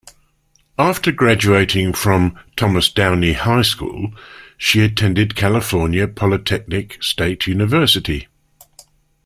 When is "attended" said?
4.81-5.35